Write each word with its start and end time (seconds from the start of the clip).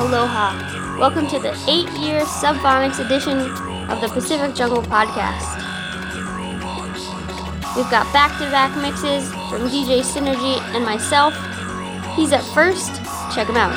Aloha. 0.00 0.98
Welcome 0.98 1.28
to 1.28 1.38
the 1.38 1.54
eight 1.68 1.88
year 2.00 2.22
Subphonics 2.22 2.98
edition 2.98 3.38
of 3.88 4.00
the 4.00 4.08
Pacific 4.08 4.56
Jungle 4.56 4.82
Podcast. 4.82 5.56
We've 7.76 7.88
got 7.92 8.12
back 8.12 8.36
to 8.38 8.50
back 8.50 8.76
mixes 8.82 9.28
from 9.48 9.68
DJ 9.68 10.00
Synergy 10.00 10.58
and 10.74 10.84
myself. 10.84 11.51
He's 12.14 12.32
at 12.32 12.42
first. 12.54 12.96
Check 13.34 13.48
him 13.48 13.56
out. 13.56 13.72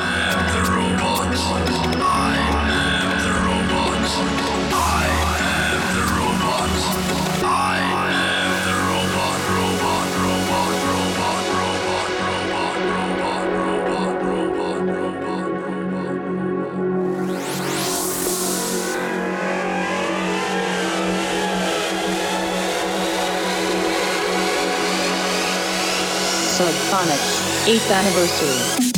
Subphonics 26.56 27.35
8th 27.66 27.90
anniversary. 27.90 28.95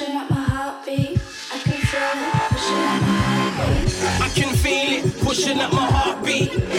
pushing 0.00 0.16
up 0.16 0.30
my 0.30 0.36
heartbeat. 0.36 1.18
I 1.52 1.58
can 1.58 1.76
feel 1.90 2.00
it, 2.00 2.40
pushing 2.48 2.80
up 2.88 3.02
my 3.02 3.20
heartbeat. 3.28 4.22
I 4.22 4.28
can 4.34 4.56
feel 4.56 4.92
it, 4.98 5.20
pushing 5.20 5.60
up 5.60 5.72
my 5.74 5.86
heartbeat. 5.90 6.69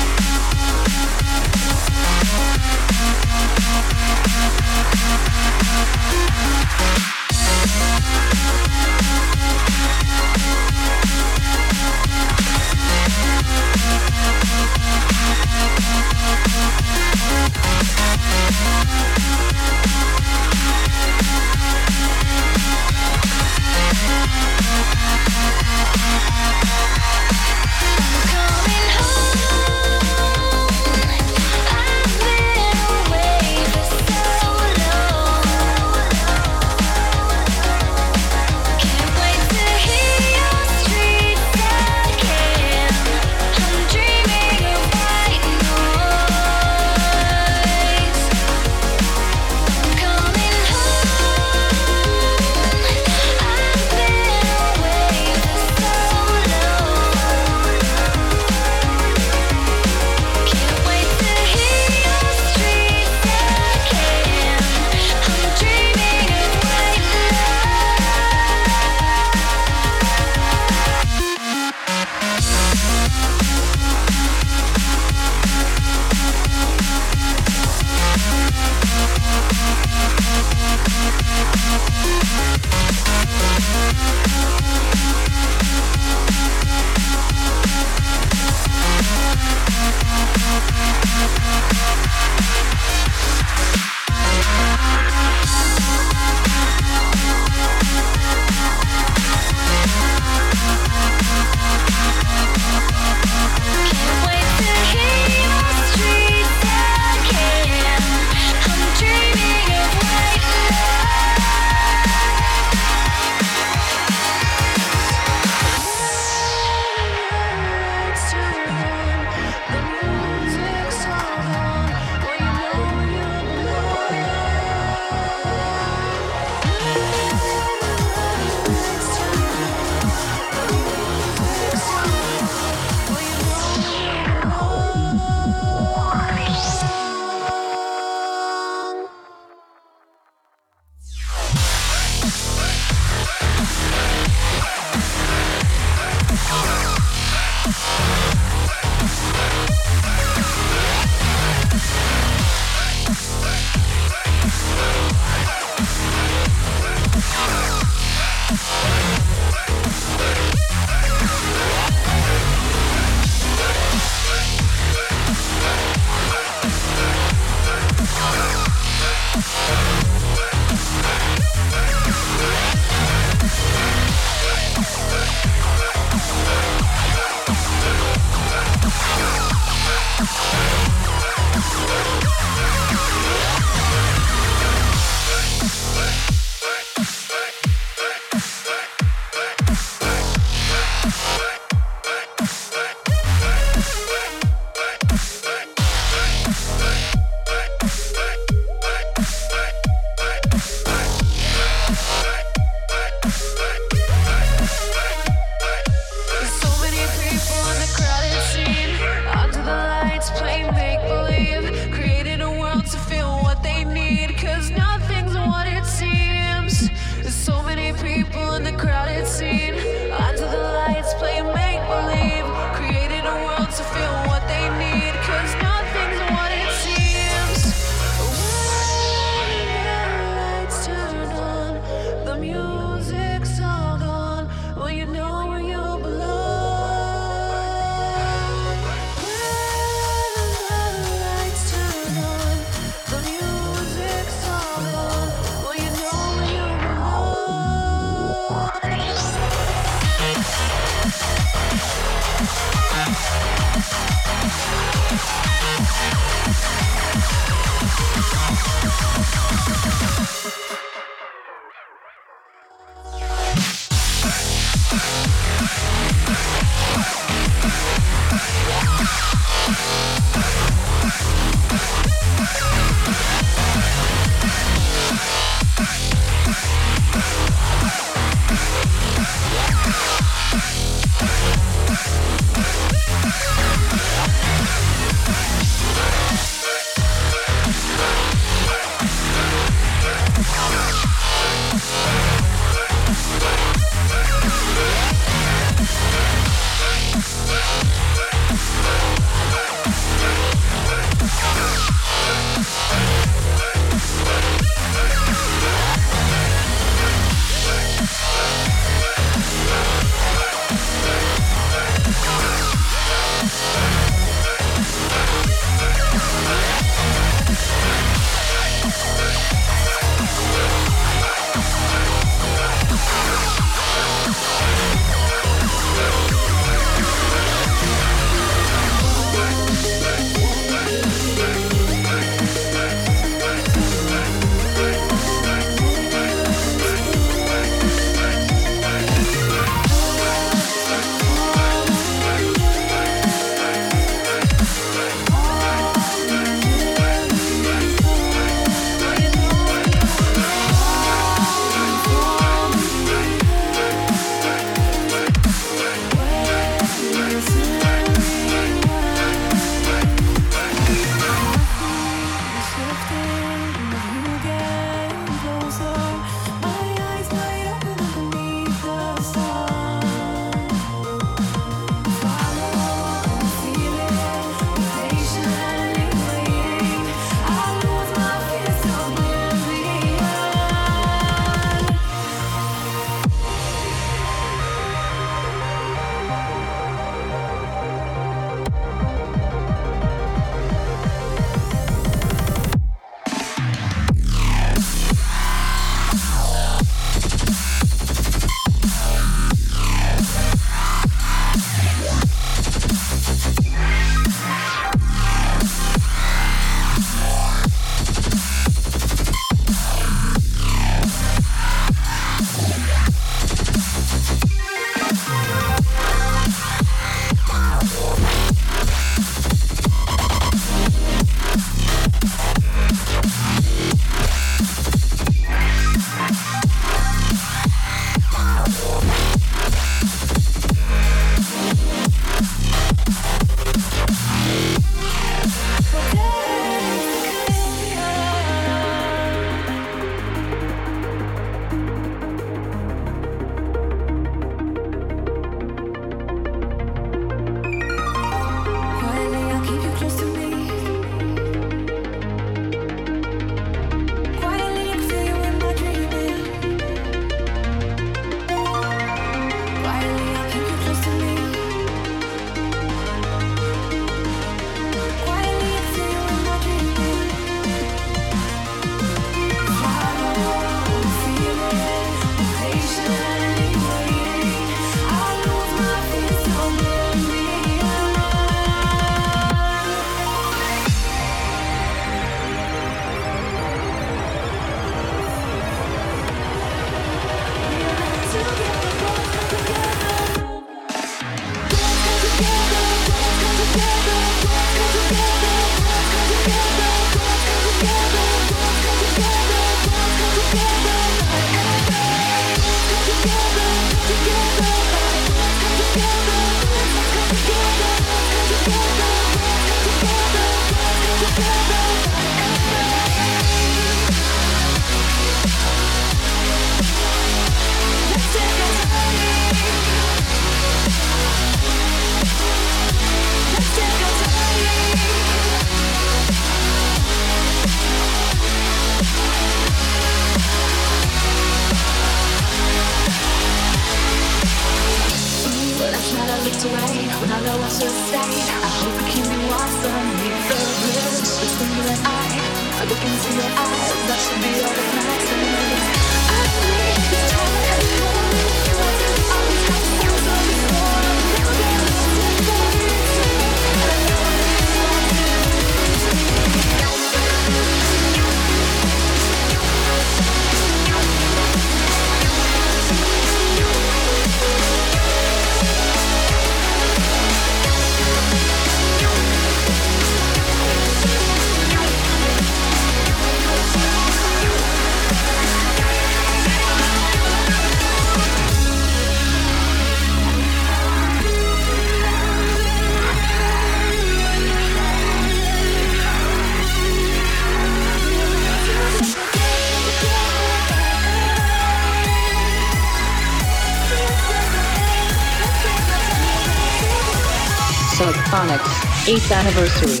8th 599.11 599.31
anniversary. 599.33 600.00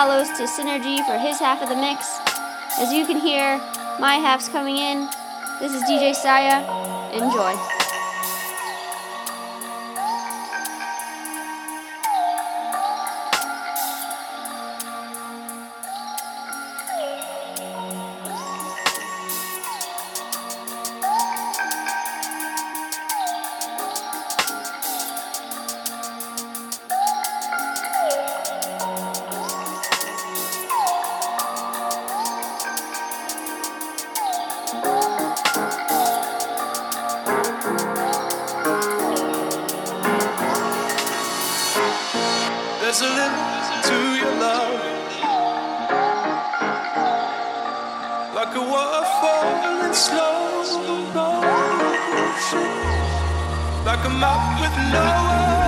To 0.00 0.06
Synergy 0.46 1.04
for 1.04 1.18
his 1.18 1.38
half 1.38 1.60
of 1.60 1.68
the 1.68 1.76
mix. 1.76 2.18
As 2.78 2.90
you 2.90 3.04
can 3.04 3.20
hear, 3.20 3.58
my 4.00 4.14
half's 4.14 4.48
coming 4.48 4.78
in. 4.78 5.06
This 5.60 5.74
is 5.74 5.82
DJ 5.82 6.14
Saya. 6.14 6.64
Enjoy. 7.12 7.69
love. 55.00 55.59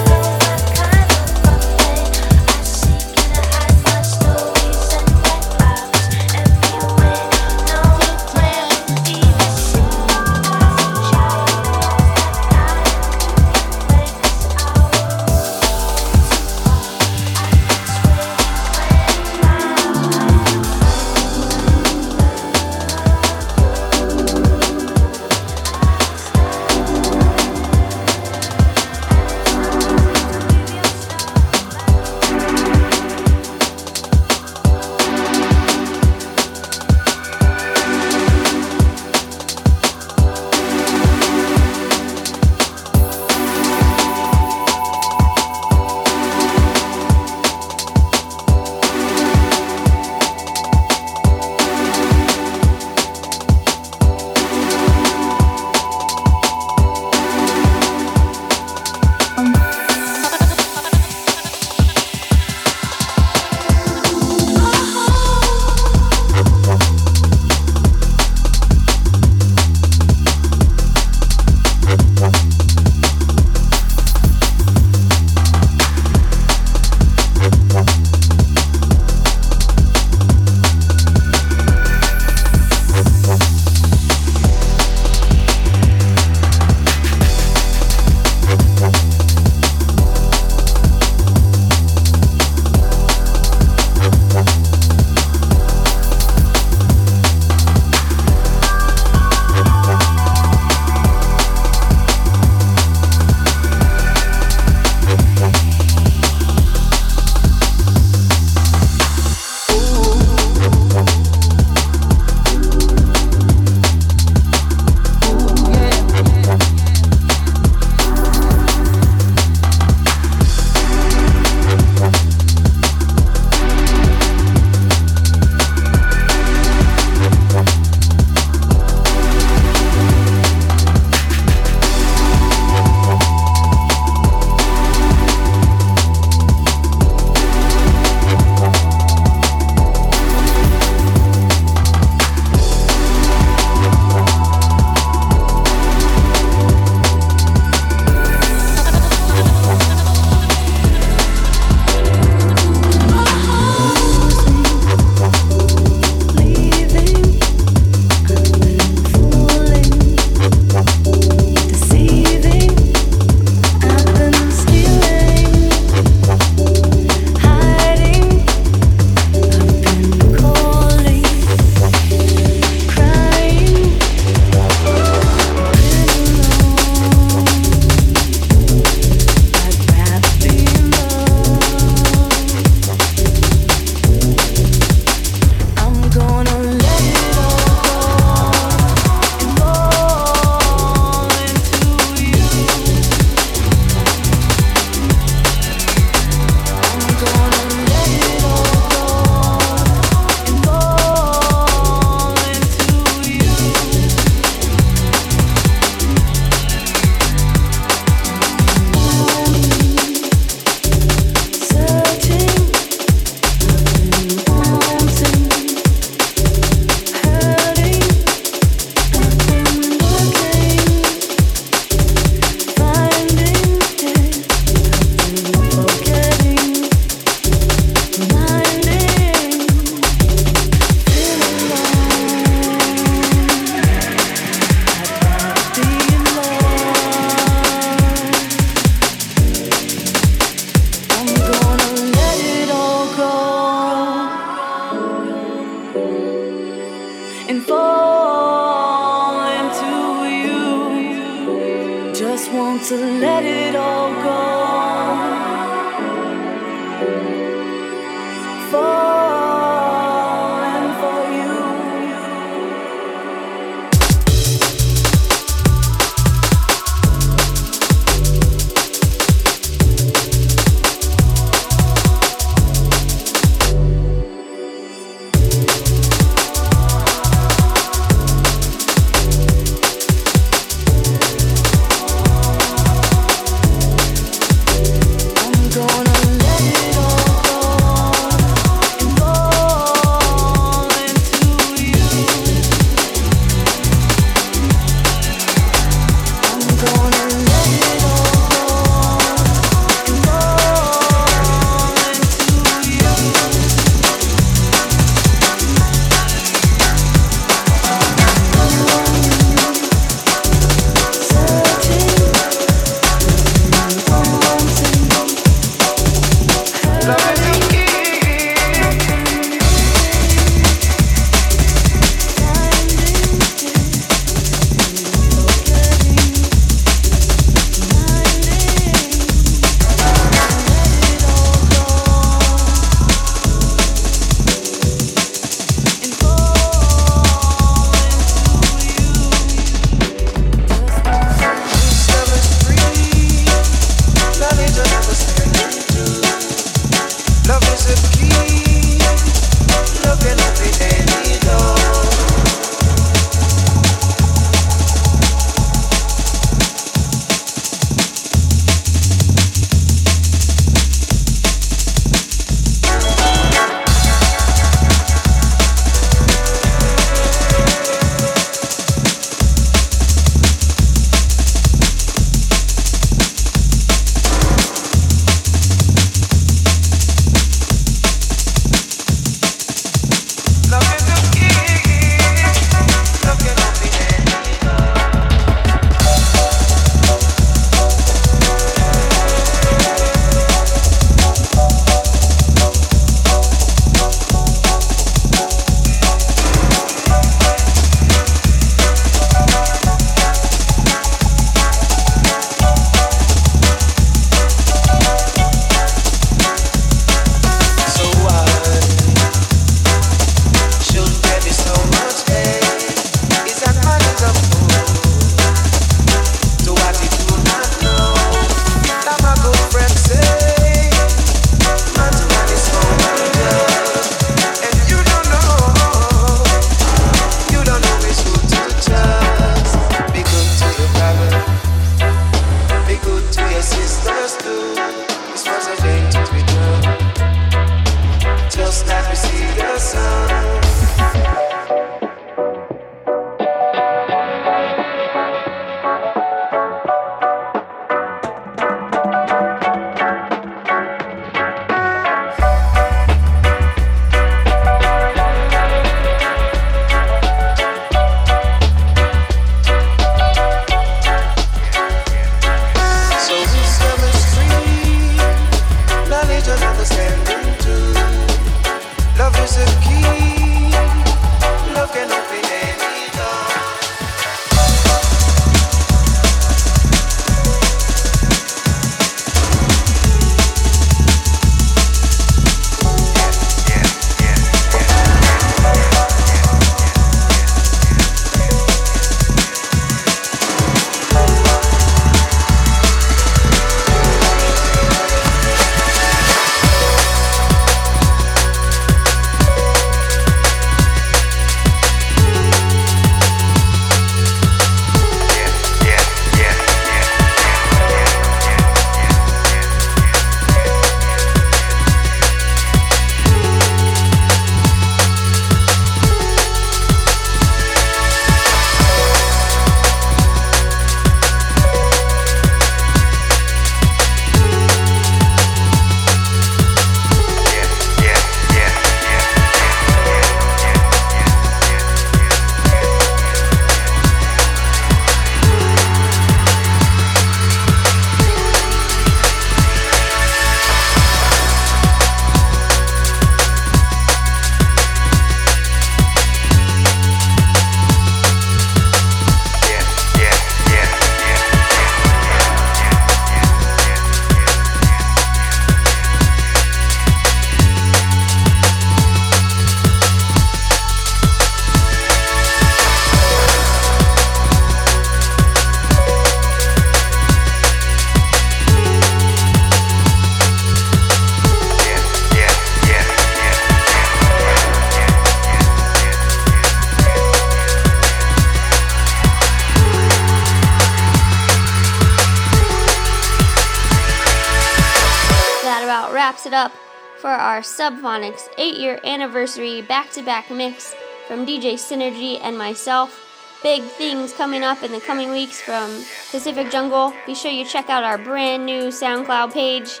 Our 587.60 587.64
Subphonics 587.64 588.48
8 588.56 588.78
year 588.78 588.98
anniversary 589.04 589.82
back 589.82 590.10
to 590.12 590.22
back 590.22 590.50
mix 590.50 590.94
from 591.28 591.44
DJ 591.44 591.74
Synergy 591.74 592.40
and 592.42 592.56
myself. 592.56 593.20
Big 593.62 593.82
things 593.82 594.32
coming 594.32 594.62
up 594.62 594.82
in 594.82 594.92
the 594.92 595.00
coming 595.00 595.30
weeks 595.30 595.60
from 595.60 595.90
Pacific 596.30 596.70
Jungle. 596.70 597.12
Be 597.26 597.34
sure 597.34 597.50
you 597.50 597.66
check 597.66 597.90
out 597.90 598.02
our 598.02 598.16
brand 598.16 598.64
new 598.64 598.84
SoundCloud 598.84 599.52
page 599.52 600.00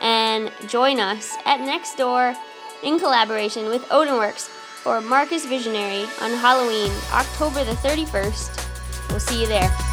and 0.00 0.50
join 0.66 0.98
us 0.98 1.36
at 1.44 1.60
Next 1.60 1.96
Door 1.96 2.34
in 2.82 2.98
collaboration 2.98 3.66
with 3.66 3.82
Odinworks 3.90 4.48
for 4.48 5.00
Marcus 5.00 5.46
Visionary 5.46 6.02
on 6.20 6.32
Halloween, 6.32 6.90
October 7.12 7.62
the 7.62 7.74
31st. 7.74 9.10
We'll 9.10 9.20
see 9.20 9.42
you 9.42 9.46
there. 9.46 9.87